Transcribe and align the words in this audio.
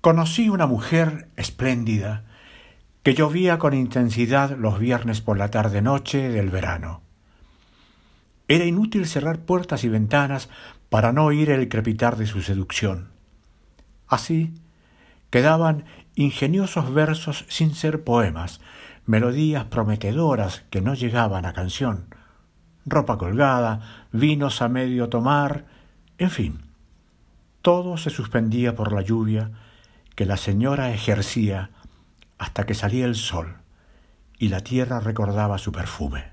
Conocí 0.00 0.48
una 0.48 0.66
mujer 0.66 1.28
espléndida 1.36 2.24
que 3.02 3.12
llovía 3.12 3.58
con 3.58 3.74
intensidad 3.74 4.56
los 4.56 4.78
viernes 4.78 5.20
por 5.20 5.36
la 5.36 5.50
tarde-noche 5.50 6.30
del 6.30 6.48
verano. 6.48 7.02
Era 8.48 8.64
inútil 8.64 9.06
cerrar 9.06 9.40
puertas 9.40 9.84
y 9.84 9.90
ventanas 9.90 10.48
para 10.88 11.12
no 11.12 11.26
oír 11.26 11.50
el 11.50 11.68
crepitar 11.68 12.16
de 12.16 12.26
su 12.26 12.40
seducción. 12.40 13.10
Así 14.08 14.54
quedaban 15.28 15.84
ingeniosos 16.14 16.94
versos 16.94 17.44
sin 17.48 17.74
ser 17.74 18.02
poemas, 18.02 18.62
melodías 19.04 19.66
prometedoras 19.66 20.62
que 20.70 20.80
no 20.80 20.94
llegaban 20.94 21.44
a 21.44 21.52
canción, 21.52 22.06
ropa 22.86 23.18
colgada, 23.18 24.06
vinos 24.12 24.62
a 24.62 24.68
medio 24.70 25.10
tomar, 25.10 25.66
en 26.16 26.30
fin, 26.30 26.62
todo 27.60 27.98
se 27.98 28.08
suspendía 28.08 28.74
por 28.74 28.92
la 28.92 29.02
lluvia 29.02 29.50
que 30.20 30.26
la 30.26 30.36
señora 30.36 30.92
ejercía 30.92 31.70
hasta 32.36 32.66
que 32.66 32.74
salía 32.74 33.06
el 33.06 33.14
sol 33.14 33.56
y 34.36 34.48
la 34.48 34.60
tierra 34.60 35.00
recordaba 35.00 35.56
su 35.56 35.72
perfume. 35.72 36.24